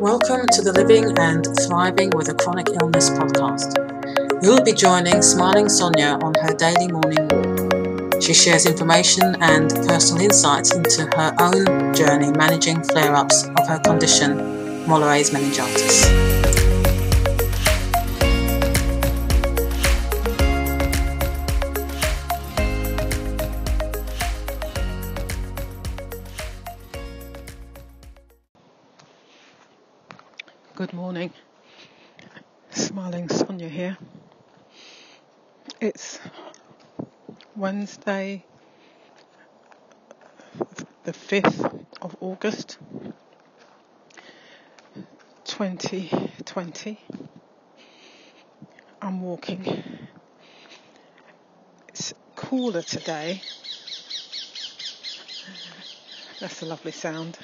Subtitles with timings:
[0.00, 3.74] Welcome to the Living and Thriving with a Chronic Illness podcast.
[4.40, 8.22] You'll be joining Smiling Sonia on her daily morning walk.
[8.22, 13.80] She shares information and personal insights into her own journey managing flare ups of her
[13.80, 14.38] condition,
[14.86, 16.37] Mollaret's meningitis.
[33.78, 33.96] Here.
[35.80, 36.18] It's
[37.54, 38.44] Wednesday,
[41.04, 42.76] the 5th of August,
[45.44, 46.98] 2020.
[49.00, 49.84] I'm walking.
[51.86, 53.40] It's cooler today.
[56.40, 57.38] That's a lovely sound.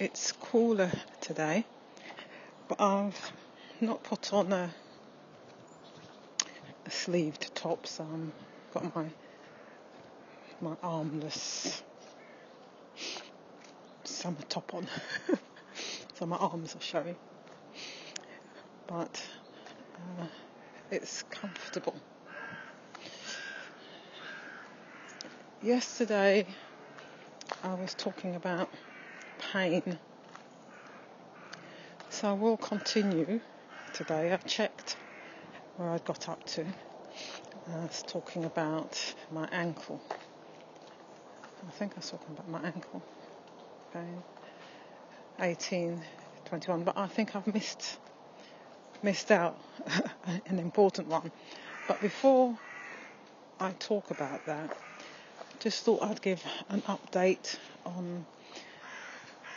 [0.00, 1.64] It's cooler today
[2.68, 3.32] but I've
[3.80, 4.85] not put on a, a
[7.06, 9.04] sleeved top, so I've got my
[10.60, 11.84] my armless
[14.02, 14.88] summer top on,
[16.14, 17.14] so my arms are showing,
[18.88, 19.24] but
[19.94, 20.26] uh,
[20.90, 21.94] it's comfortable.
[25.62, 26.44] Yesterday,
[27.62, 28.68] I was talking about
[29.52, 29.96] pain
[32.08, 33.40] so I will continue
[33.92, 34.32] today.
[34.32, 34.96] I've checked
[35.76, 36.66] where I got up to.
[37.68, 40.00] Was talking about my ankle.
[41.66, 43.02] I think I was talking about my ankle.
[43.92, 44.22] Pain.
[45.40, 46.00] 18,
[46.44, 47.98] 21, but I think I've missed
[49.02, 49.58] missed out
[50.46, 51.30] an important one.
[51.88, 52.56] But before
[53.60, 54.76] I talk about that,
[55.58, 58.24] just thought I'd give an update on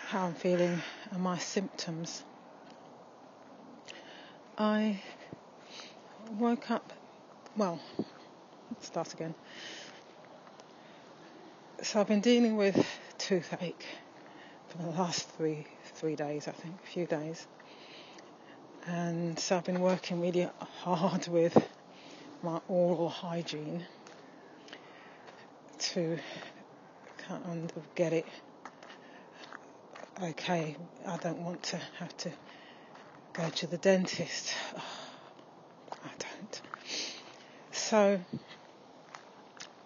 [0.07, 2.23] how I'm feeling and my symptoms
[4.57, 4.99] I
[6.37, 6.91] woke up,
[7.55, 7.79] well,
[8.81, 9.35] start again.
[11.81, 12.85] So I've been dealing with
[13.17, 13.85] toothache
[14.67, 15.65] for the last three
[15.95, 17.45] three days, I think, a few days.
[18.85, 20.49] And so I've been working really
[20.81, 21.57] hard with
[22.41, 23.85] my oral hygiene
[25.79, 26.17] to
[27.27, 28.25] kind of get it
[30.21, 30.75] okay.
[31.05, 32.31] I don't want to have to
[33.33, 34.53] go to the dentist.
[34.77, 35.08] Oh.
[37.89, 38.19] So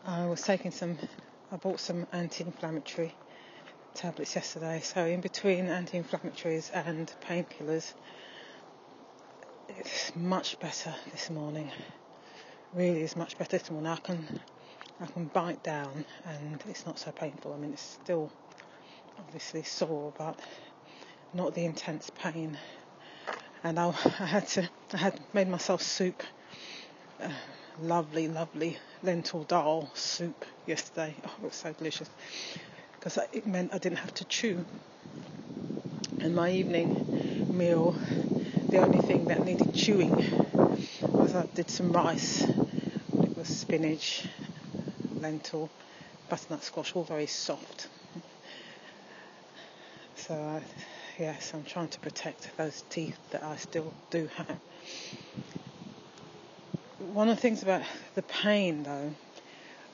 [0.05, 0.97] I was taking some,
[1.53, 3.15] I bought some anti inflammatory
[3.93, 4.81] tablets yesterday.
[4.83, 7.93] So in between anti inflammatories and painkillers,
[9.69, 11.71] it's much better this morning.
[12.73, 13.89] Really is much better this morning.
[13.89, 14.41] I can
[14.99, 17.53] I can bite down and it's not so painful.
[17.53, 18.29] I mean it's still
[19.17, 20.37] obviously sore but
[21.33, 22.57] not the intense pain
[23.63, 23.87] and I,
[24.19, 26.21] I, had to I had made myself soup,
[27.21, 27.29] uh,
[27.79, 31.15] lovely, lovely lentil dal soup yesterday.
[31.25, 32.09] Oh, it was so delicious
[32.93, 34.65] because it meant I didn't have to chew.
[36.21, 36.95] And my evening
[37.51, 37.95] meal,
[38.69, 40.23] the only thing that needed chewing
[41.13, 42.45] was I did some rice.
[43.21, 44.25] It was spinach,
[45.19, 45.69] lentil,
[46.29, 47.89] butternut squash, all very soft.
[50.15, 50.61] So
[51.19, 54.59] yes, I'm trying to protect those teeth that I still do have.
[57.13, 57.83] One of the things about
[58.15, 59.13] the pain, though,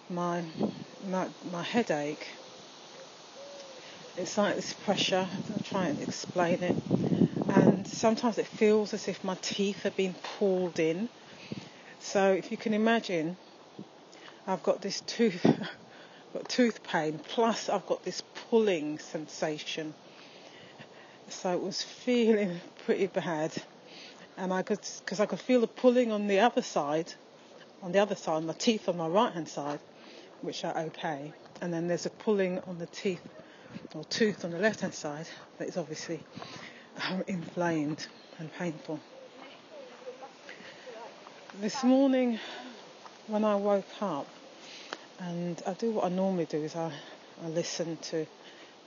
[0.10, 0.46] my
[1.04, 2.30] my, my headache,
[4.16, 5.28] it's like this pressure.
[5.52, 6.78] I'll try and explain it.
[7.50, 11.10] And sometimes it feels as if my teeth are being pulled in.
[12.00, 13.36] So if you can imagine,
[14.48, 15.46] I've got this tooth,
[16.34, 19.94] got tooth pain, plus I've got this pulling sensation
[21.28, 23.54] so it was feeling pretty bad.
[24.40, 27.12] And I could, because I could feel the pulling on the other side,
[27.84, 29.80] on the other side, my teeth on my right hand side,
[30.42, 31.34] which are okay.
[31.62, 33.22] And then there's a pulling on the teeth
[33.94, 35.28] or tooth on the left hand side
[35.58, 36.24] that is obviously
[37.10, 38.08] um, inflamed
[38.38, 39.02] and painful.
[41.60, 42.40] This morning,
[43.28, 44.28] when I woke up,
[45.20, 46.94] and I do what I normally do is I,
[47.44, 48.26] I listen to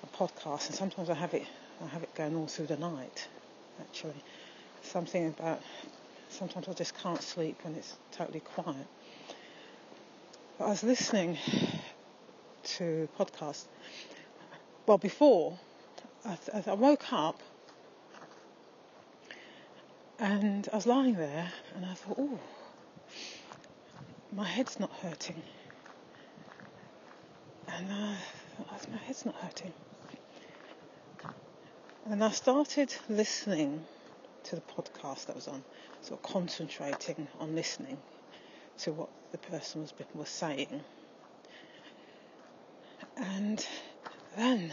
[0.02, 1.46] a podcast, and sometimes I have it
[1.84, 3.28] I have it going all through the night,
[3.80, 4.14] actually.
[4.92, 5.62] Something about
[6.28, 8.86] sometimes I just can't sleep when it's totally quiet.
[10.58, 11.38] But I was listening
[12.76, 13.64] to podcasts.
[14.84, 15.58] Well, before
[16.26, 16.36] I,
[16.66, 17.40] I woke up
[20.18, 22.38] and I was lying there and I thought, oh,
[24.30, 25.42] my head's not hurting.
[27.66, 28.18] And I
[28.58, 29.72] thought, my head's not hurting.
[32.04, 33.86] And I started listening
[34.44, 35.62] to the podcast that was on,
[36.00, 37.98] sort of concentrating on listening
[38.78, 40.80] to what the person was was saying.
[43.16, 43.64] And
[44.36, 44.72] then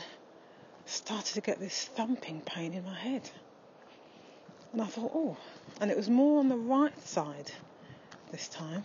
[0.86, 3.30] started to get this thumping pain in my head.
[4.74, 5.38] And I thought, oh,
[5.82, 7.52] and it was more on the right side
[8.32, 8.84] this time.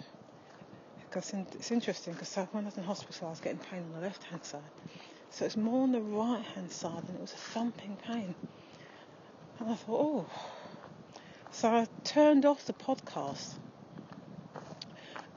[1.09, 4.07] Because it's interesting because when I was in hospital, I was getting pain on the
[4.07, 4.63] left hand side.
[5.31, 8.35] So it's more on the right hand side, and it was a thumping pain.
[9.61, 10.27] And I thought, oh.
[11.55, 13.55] So I turned off the podcast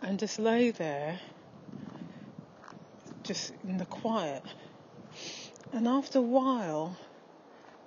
[0.02, 1.19] and just lay there,
[3.22, 4.42] just in the quiet.
[5.72, 6.98] And after a while,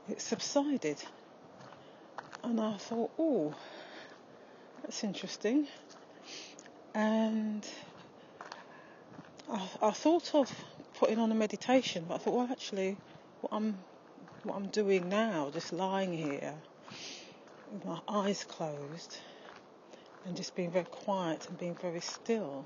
[0.08, 1.02] it subsided.
[2.44, 3.52] And I thought, oh,
[4.82, 5.66] that's interesting.
[6.94, 7.66] And
[9.50, 10.54] I, I thought of
[10.94, 12.96] putting on a meditation, but I thought, well, actually,
[13.40, 13.76] what I'm
[14.44, 16.54] what I'm doing now, just lying here
[17.72, 19.16] with my eyes closed
[20.24, 22.64] and just being very quiet and being very still,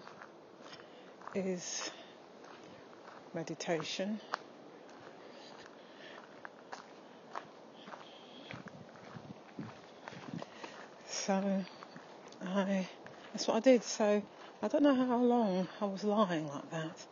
[1.35, 1.91] is
[3.35, 4.21] meditation.
[11.09, 11.65] So
[12.45, 12.89] I
[13.33, 13.83] that's what I did.
[13.85, 14.23] So
[14.63, 17.07] I don't know how long I was lying like that,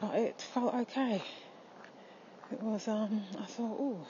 [0.00, 1.22] but it felt okay.
[2.50, 4.06] It was um I thought, oh,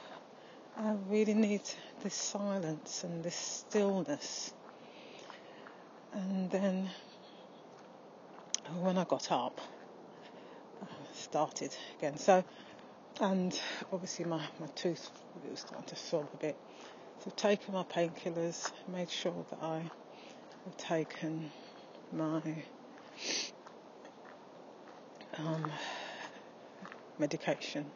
[0.76, 1.62] I really need
[2.02, 4.52] this silence and this stillness.
[6.12, 6.90] And then
[8.80, 9.60] when I got up,
[10.82, 12.16] I started again.
[12.16, 12.42] So,
[13.20, 13.58] and
[13.92, 15.10] obviously my, my tooth
[15.48, 16.56] was starting to throb a bit.
[17.20, 19.82] So I've taken my painkillers, made sure that I
[20.64, 21.50] have taken
[22.12, 22.40] my
[25.38, 25.70] um,
[27.18, 27.86] medication.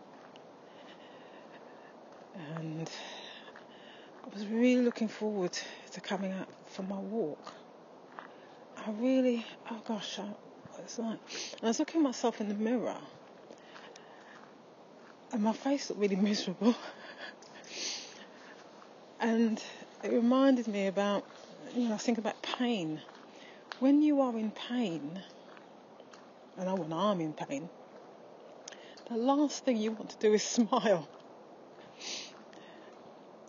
[2.37, 2.91] And
[4.25, 5.59] I was really looking forward
[5.93, 7.53] to coming out for my walk.
[8.77, 10.27] I really, oh gosh, I,
[10.79, 11.19] it's like,
[11.63, 12.97] I was looking at myself in the mirror
[15.33, 16.75] and my face looked really miserable.
[19.21, 19.63] And
[20.03, 21.25] it reminded me about,
[21.75, 23.01] you know, I think about pain.
[23.81, 25.23] When you are in pain,
[26.59, 27.69] and I when I'm in pain,
[29.11, 31.09] the last thing you want to do is smile.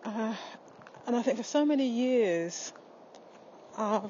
[0.07, 0.33] Uh,
[1.05, 2.71] and I think for so many years,
[3.77, 4.09] I've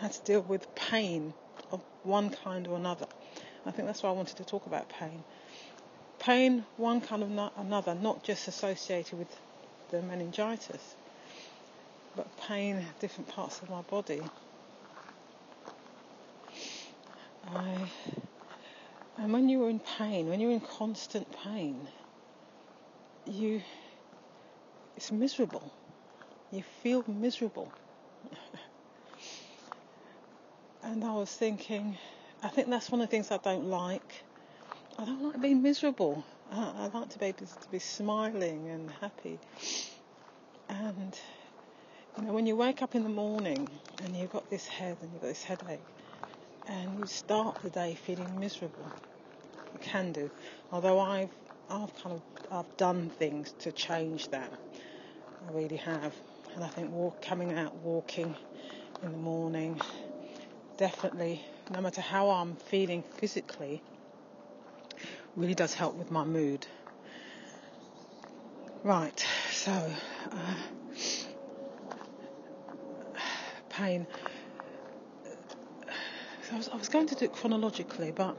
[0.00, 1.32] had to deal with pain
[1.70, 3.06] of one kind or another.
[3.64, 5.22] I think that's why I wanted to talk about pain.
[6.18, 9.28] Pain, one kind or another, not just associated with
[9.92, 10.96] the meningitis,
[12.16, 14.24] but pain different parts of my body.
[17.46, 17.88] I,
[19.18, 21.86] and when you're in pain, when you're in constant pain,
[23.24, 23.62] you
[25.02, 25.68] it's miserable.
[26.52, 27.72] You feel miserable.
[30.84, 31.98] and I was thinking,
[32.40, 34.22] I think that's one of the things I don't like.
[34.96, 36.24] I don't like being miserable.
[36.52, 39.40] I, I like to be able to be smiling and happy.
[40.68, 41.18] And
[42.16, 43.68] you know, when you wake up in the morning
[44.04, 45.82] and you've got this head and you've got this headache,
[46.68, 48.92] and you start the day feeling miserable,
[49.72, 50.30] you can do.
[50.70, 51.34] Although I've
[51.68, 52.22] I've kind of
[52.52, 54.52] I've done things to change that.
[55.48, 56.14] I really have.
[56.54, 58.36] And I think walk, coming out walking
[59.02, 59.80] in the morning,
[60.76, 63.82] definitely, no matter how I'm feeling physically,
[65.34, 66.66] really does help with my mood.
[68.84, 69.72] Right, so
[70.32, 70.54] uh,
[73.68, 74.06] pain.
[76.48, 78.36] So I was, I was going to do it chronologically, but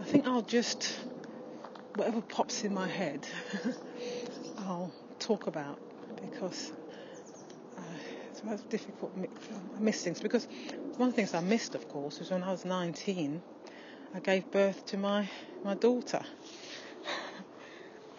[0.00, 0.92] I think I'll just
[1.94, 3.26] whatever pops in my head,
[4.58, 5.78] I'll talk about
[6.20, 6.72] because
[7.78, 7.82] uh,
[8.30, 9.12] it's very difficult.
[9.16, 10.46] I miss things because
[10.96, 13.42] one of the things I missed, of course, was when I was 19.
[14.14, 15.28] I gave birth to my,
[15.62, 16.22] my daughter.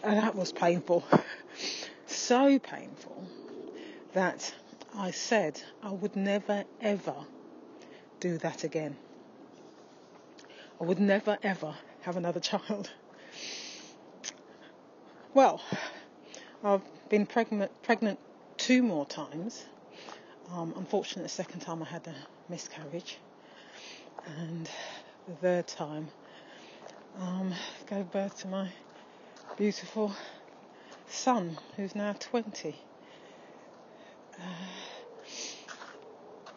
[0.04, 1.04] And that was painful.
[2.06, 3.28] so painful
[4.14, 4.54] that
[4.96, 7.16] I said I would never ever
[8.20, 8.96] do that again.
[10.80, 12.90] I would never ever have another child.
[15.34, 15.62] Well,
[16.64, 18.20] I've been pregnant, pregnant
[18.58, 19.66] two more times.
[20.54, 22.16] Um, unfortunately, the second time I had a
[22.50, 23.18] miscarriage,
[24.38, 24.70] and
[25.28, 26.08] the third time
[27.20, 27.54] um,
[27.90, 28.70] gave birth to my
[29.58, 30.14] beautiful
[31.08, 32.76] son, who's now 20.
[34.40, 34.44] Uh,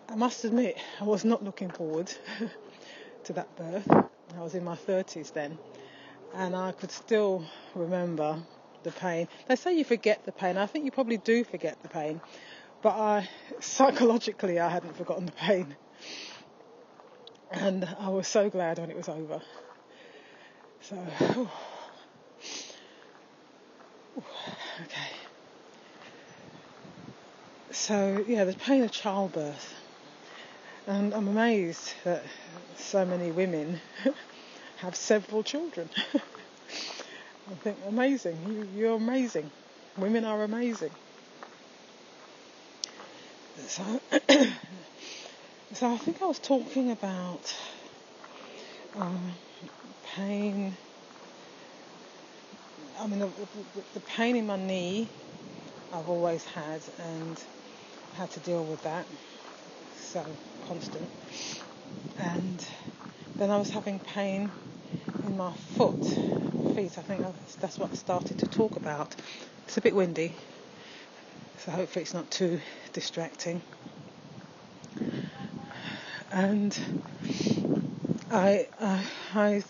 [0.08, 2.12] I must admit, I was not looking forward
[3.24, 3.88] to that birth.
[3.90, 5.58] I was in my 30s then,
[6.34, 8.40] and I could still remember
[8.82, 9.28] the pain.
[9.46, 10.56] They say you forget the pain.
[10.56, 12.20] I think you probably do forget the pain,
[12.82, 13.28] but I
[13.60, 15.76] psychologically I hadn't forgotten the pain,
[17.50, 19.40] and I was so glad when it was over.
[20.82, 20.96] So,
[24.82, 25.08] okay.
[27.70, 29.74] So yeah, the pain of childbirth,
[30.86, 32.22] and I'm amazed that
[32.76, 33.80] so many women
[34.76, 35.90] have several children.
[37.50, 38.44] I think amazing.
[38.46, 39.50] You, you're amazing.
[39.96, 40.92] Women are amazing.
[43.68, 44.00] So,
[45.72, 47.54] so I think I was talking about
[48.94, 49.32] um,
[50.02, 50.76] pain.
[52.98, 53.28] I mean, the,
[53.74, 55.10] the, the pain in my knee
[55.92, 57.42] I've always had and
[58.14, 59.06] had to deal with that.
[60.12, 60.24] So
[60.62, 61.10] constant.
[62.18, 62.64] And
[63.38, 64.69] then I was having pain in
[65.36, 66.18] my foot,
[66.74, 66.98] feet.
[66.98, 67.22] I think
[67.60, 69.14] that's what I started to talk about.
[69.66, 70.34] It's a bit windy,
[71.58, 72.60] so hopefully it's not too
[72.92, 73.62] distracting.
[76.32, 76.78] And
[78.30, 79.62] I, I, I,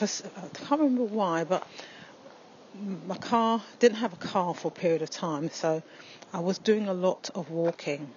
[0.00, 1.66] I can't remember why, but
[3.06, 5.82] my car didn't have a car for a period of time, so
[6.32, 8.10] I was doing a lot of walking.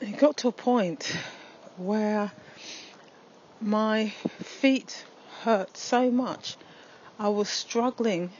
[0.00, 1.16] It got to a point
[1.76, 2.30] where
[3.60, 4.08] my
[4.42, 5.04] feet
[5.42, 6.56] hurt so much.
[7.18, 8.30] I was struggling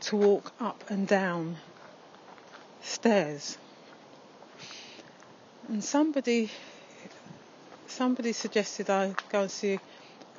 [0.00, 1.56] to walk up and down
[2.82, 3.58] stairs.
[5.68, 6.50] And somebody
[7.86, 9.78] somebody suggested I go and see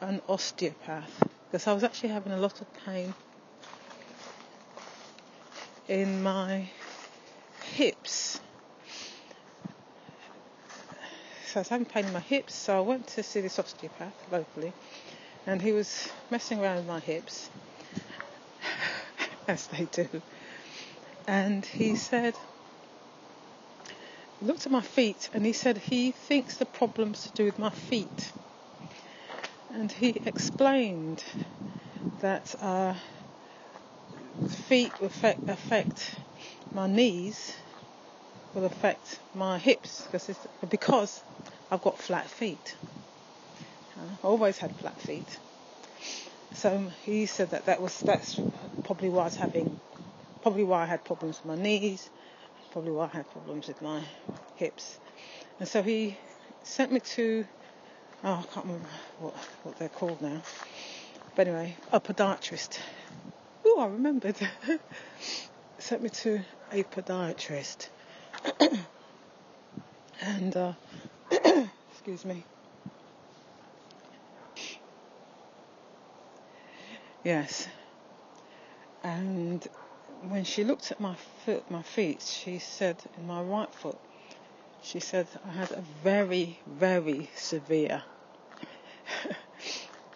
[0.01, 3.13] an osteopath because I was actually having a lot of pain
[5.88, 6.70] in my
[7.74, 8.38] hips
[11.56, 14.74] I was having pain in my hips, so I went to see this osteopath locally,
[15.48, 17.50] and he was messing around with my hips,
[19.48, 20.08] as they do.
[21.27, 22.38] And he said,
[24.41, 27.72] looked at my feet, and he said he thinks the problem's to do with my
[27.72, 28.32] feet.
[29.72, 31.24] And he explained
[32.20, 32.94] that uh,
[34.48, 36.15] feet affect, affect
[36.74, 37.56] my knees
[38.53, 41.24] will affect my hips because, because
[41.72, 42.75] I've got flat feet.
[43.98, 45.39] I've always had flat feet.
[46.53, 48.39] So he said that that was that's
[48.84, 49.79] probably why I was having,
[50.41, 52.10] probably why I had problems with my knees,
[52.72, 54.01] probably why I had problems with my
[54.56, 55.00] hips,
[55.60, 56.18] and so he
[56.63, 57.46] sent me to,
[58.24, 58.89] oh I can't remember
[59.20, 60.41] what what they're called now,
[61.36, 62.79] but anyway, a podiatrist.
[63.65, 64.36] Oh, I remembered.
[65.77, 66.41] sent me to
[66.72, 67.89] a podiatrist,
[70.22, 70.74] and uh,
[71.91, 72.43] excuse me.
[77.24, 77.67] Yes.
[79.03, 79.67] And
[80.27, 81.15] when she looked at my
[81.46, 83.98] foot, my feet, she said, in my right foot,
[84.81, 88.03] she said I had a very, very severe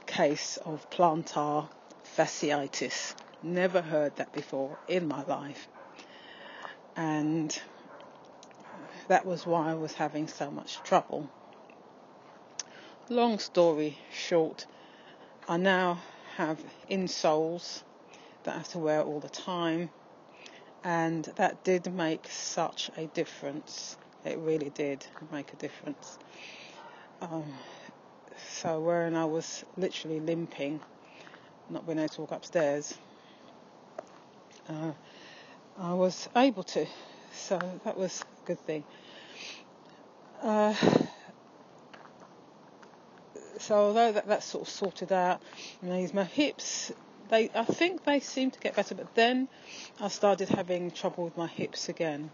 [0.06, 1.68] case of plantar
[2.18, 3.16] fasciitis.
[3.42, 5.68] Never heard that before in my life.
[6.96, 7.58] And
[9.08, 11.30] that was why I was having so much trouble.
[13.10, 14.66] Long story short,
[15.48, 16.00] I now
[16.38, 17.82] have insoles
[18.44, 19.90] that I have to wear all the time,
[20.84, 23.98] and that did make such a difference.
[24.26, 26.18] It really did make a difference.
[27.22, 27.46] Um,
[28.62, 30.80] so when I was literally limping,
[31.70, 32.94] not being able to walk upstairs,
[34.70, 34.92] uh,
[35.78, 36.86] I was able to.
[37.34, 38.84] So that was good thing.
[40.42, 40.74] Uh,
[43.60, 45.42] so although that, that's sort of sorted out,
[45.82, 46.92] my hips,
[47.30, 49.48] they I think they seem to get better, but then
[50.00, 52.30] I started having trouble with my hips again,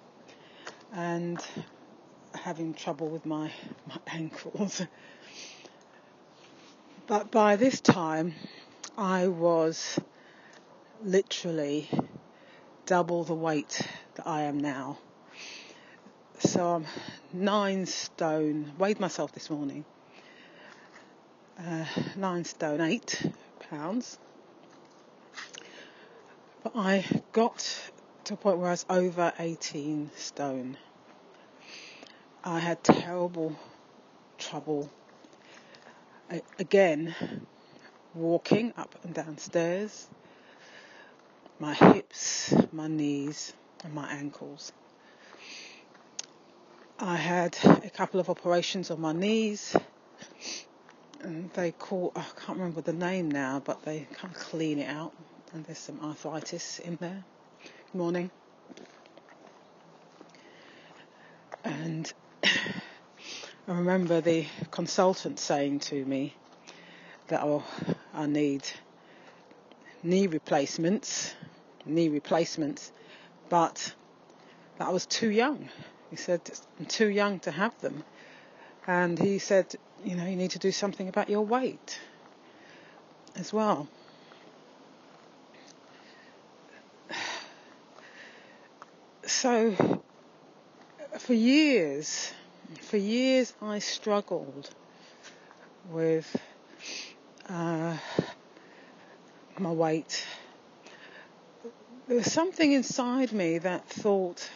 [0.92, 1.39] and
[2.34, 3.51] having trouble with my
[3.88, 4.82] my ankles.
[7.08, 8.34] but by this time,
[8.98, 10.00] I was
[11.04, 11.89] literally
[12.86, 14.98] double the weight that I am now.
[16.50, 16.86] So I'm
[17.32, 19.86] nine stone, weighed myself this morning,
[21.60, 23.22] uh, nine stone eight
[23.70, 24.18] pounds.
[26.63, 27.91] But I got
[28.24, 30.77] to a point where I was over 18 stone.
[32.44, 33.56] I had terrible
[34.39, 34.89] trouble
[36.58, 37.13] again
[38.15, 40.08] walking up and down stairs
[41.60, 43.53] my hips, my knees,
[43.84, 44.72] and my ankles.
[47.01, 49.74] I had a couple of operations on my knees,
[51.22, 54.89] and they call I can't remember the name now, but they kind of clean it
[54.89, 55.13] out,
[55.53, 57.24] and there's some arthritis in there.
[57.63, 58.32] Good morning.
[61.63, 62.12] And
[62.44, 66.36] I remember the consultant saying to me
[67.29, 67.63] that oh,
[68.13, 68.68] I need
[70.03, 71.34] knee replacements,
[71.86, 72.91] knee replacements,
[73.48, 73.94] but
[74.77, 75.70] that I was too young.
[76.10, 76.42] He said,
[76.80, 78.04] I'm too young to have them.
[78.88, 82.00] And he said, you know, you need to do something about your weight
[83.36, 83.88] as well.
[89.25, 89.75] So,
[91.20, 92.34] for years,
[92.82, 94.70] for years I struggled
[95.92, 96.36] with
[97.48, 97.98] uh,
[99.60, 100.25] my weight.
[102.08, 104.50] There was something inside me that thought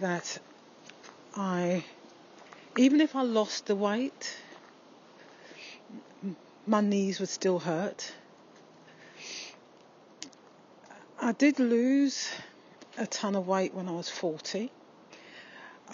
[0.00, 0.38] that
[1.34, 1.84] I,
[2.76, 4.36] even if I lost the weight,
[6.66, 8.12] my knees would still hurt.
[11.20, 12.28] I did lose
[12.98, 14.70] a ton of weight when I was 40.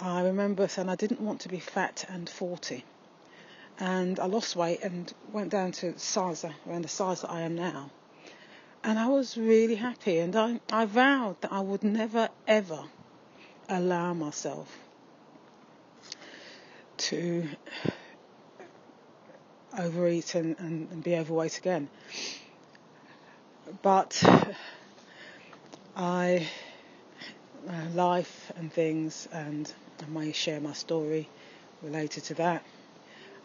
[0.00, 2.84] I remember saying I didn't want to be fat and 40.
[3.78, 7.54] And I lost weight and went down to size around the size that I am
[7.54, 7.90] now.
[8.84, 12.84] And I was really happy and I, I vowed that I would never ever
[13.72, 14.78] allow myself
[16.98, 17.48] to
[19.78, 21.88] overeat and, and, and be overweight again.
[23.80, 24.22] But
[25.96, 26.46] I,
[27.68, 31.28] uh, life and things, and I may share my story
[31.82, 32.62] related to that.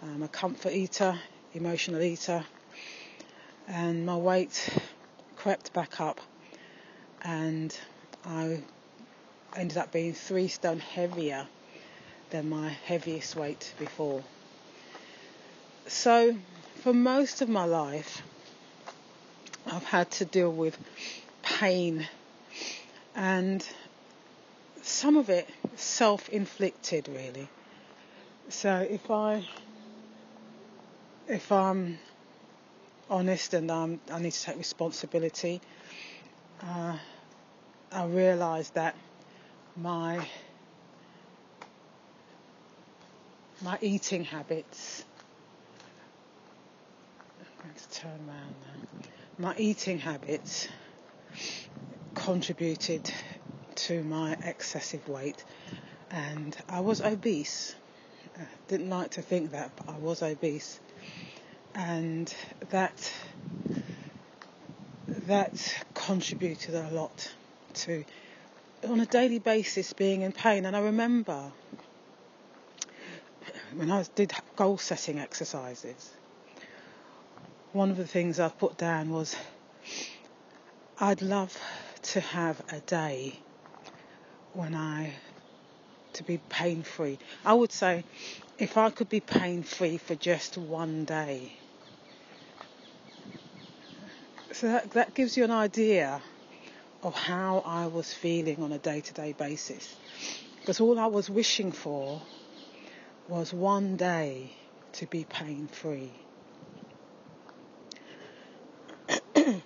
[0.03, 1.17] I'm a comfort eater,
[1.53, 2.43] emotional eater,
[3.67, 4.69] and my weight
[5.37, 6.19] crept back up,
[7.23, 7.75] and
[8.25, 8.61] I
[9.55, 11.47] ended up being three stone heavier
[12.29, 14.23] than my heaviest weight before.
[15.87, 16.37] So,
[16.83, 18.21] for most of my life,
[19.65, 20.77] I've had to deal with
[21.41, 22.07] pain
[23.15, 23.65] and
[24.83, 27.47] some of it self inflicted, really.
[28.49, 29.47] So, if I
[31.27, 31.99] if I'm
[33.09, 35.61] honest and I'm, I need to take responsibility,
[36.61, 36.97] uh,
[37.91, 38.95] I realise that
[39.77, 40.27] my
[43.63, 45.03] my eating habits.
[47.39, 49.05] I'm going to turn around now.
[49.37, 50.67] My eating habits
[52.15, 53.11] contributed
[53.75, 55.43] to my excessive weight,
[56.09, 57.75] and I was obese.
[58.35, 60.79] I didn't like to think that, but I was obese,
[61.75, 62.33] and
[62.69, 63.13] that
[65.27, 67.31] that contributed a lot
[67.73, 68.03] to
[68.85, 70.65] on a daily basis being in pain.
[70.65, 71.51] And I remember
[73.75, 76.11] when I did goal setting exercises,
[77.73, 79.35] one of the things I put down was
[80.99, 81.57] I'd love
[82.01, 83.39] to have a day
[84.53, 85.13] when I
[86.13, 87.19] to be pain free.
[87.45, 88.03] I would say
[88.57, 91.53] if I could be pain free for just one day.
[94.51, 96.21] So that, that gives you an idea
[97.03, 99.95] of how I was feeling on a day to day basis.
[100.59, 102.21] Because all I was wishing for
[103.27, 104.51] was one day
[104.93, 106.11] to be pain free.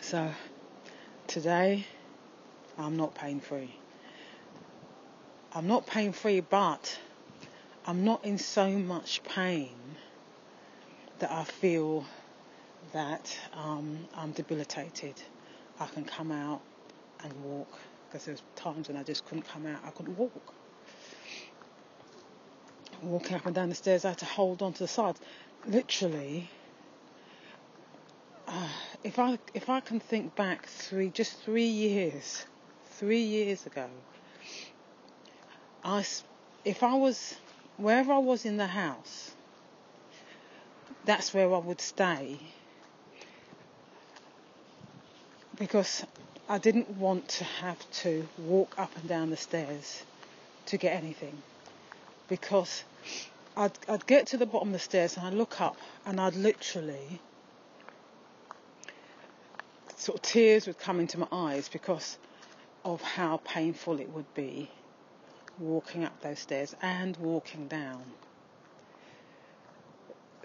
[0.00, 0.30] so
[1.26, 1.86] today
[2.76, 3.74] I'm not pain free.
[5.52, 6.98] I'm not pain free, but
[7.86, 9.74] I'm not in so much pain
[11.18, 12.04] that I feel
[12.92, 15.14] that um, I'm debilitated.
[15.80, 16.60] I can come out
[17.22, 19.80] and walk because there there's times when I just couldn't come out.
[19.84, 20.54] I couldn't walk.
[23.02, 25.20] Walking up and down the stairs, I had to hold on to the sides.
[25.66, 26.48] Literally,
[28.48, 28.68] uh,
[29.04, 32.44] if I if I can think back three just three years,
[32.86, 33.88] three years ago,
[35.84, 36.04] I
[36.64, 37.36] if I was
[37.76, 39.32] wherever I was in the house,
[41.04, 42.40] that's where I would stay
[45.58, 46.04] because
[46.48, 50.04] I didn't want to have to walk up and down the stairs
[50.66, 51.36] to get anything.
[52.28, 52.84] Because
[53.56, 56.36] I'd, I'd get to the bottom of the stairs and I'd look up and I'd
[56.36, 57.20] literally,
[59.96, 62.18] sort of tears would come into my eyes because
[62.84, 64.70] of how painful it would be
[65.58, 68.02] walking up those stairs and walking down.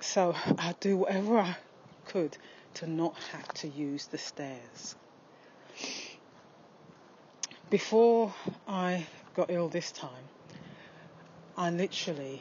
[0.02, 1.56] So I'd do whatever I
[2.08, 2.36] could
[2.76, 4.96] to not have to use the stairs.
[7.74, 8.32] Before
[8.68, 10.30] I got ill this time,
[11.58, 12.40] I literally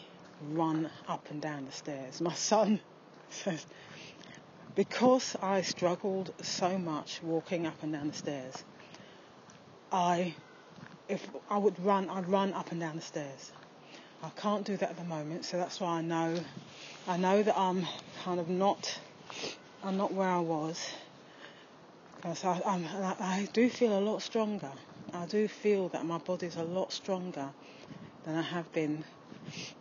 [0.53, 2.21] run up and down the stairs.
[2.21, 2.81] My son
[3.31, 3.64] says,
[4.77, 8.62] because I struggled so much walking up and down the stairs,
[9.90, 10.35] I,
[11.09, 13.53] if I would run, I'd run up and down the stairs.
[14.23, 16.38] I can't do that at the moment, so that's why I know,
[17.09, 17.87] I know that I'm
[18.23, 18.99] kind of not,
[19.83, 20.90] I'm not where I was.
[22.35, 22.87] So I, I'm,
[23.18, 24.73] I do feel a lot stronger.
[25.12, 27.50] I do feel that my body's a lot stronger
[28.24, 29.04] than I have been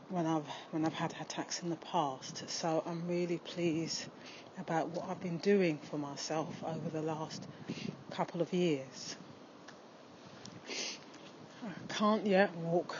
[0.09, 2.49] when I've when I've had attacks in the past.
[2.49, 4.05] So I'm really pleased
[4.59, 7.47] about what I've been doing for myself over the last
[8.11, 9.15] couple of years.
[11.63, 12.95] I can't yet walk.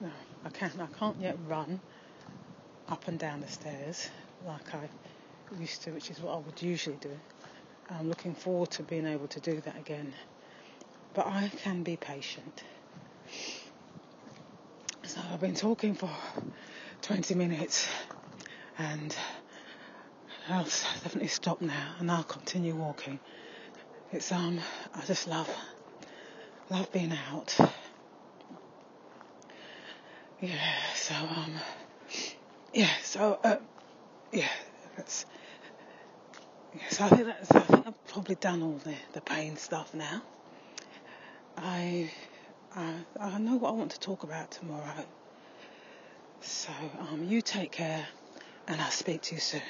[0.00, 0.10] No,
[0.44, 0.78] I can't.
[0.80, 1.80] I can't yet run
[2.88, 4.08] up and down the stairs
[4.46, 4.88] like I
[5.58, 7.18] used to, which is what I would usually do.
[7.90, 10.12] I'm looking forward to being able to do that again.
[11.14, 12.62] But I can be patient.
[15.04, 16.10] So I've been talking for
[17.02, 17.88] 20 minutes
[18.78, 19.14] and
[20.48, 23.18] I'll definitely stop now and I'll continue walking.
[24.12, 24.60] It's um
[24.94, 25.50] I just love
[26.70, 27.56] love being out.
[30.40, 30.58] Yeah,
[30.94, 31.52] so um
[32.72, 33.56] yeah, so uh,
[34.32, 34.48] yeah,
[34.96, 35.26] that's
[36.74, 39.94] yeah, so I think that's I think I've probably done all the, the pain stuff
[39.94, 40.22] now.
[41.64, 42.10] I
[42.74, 45.04] I, I know what I want to talk about tomorrow.
[46.40, 48.06] So um, you take care,
[48.66, 49.62] and I'll speak to you soon.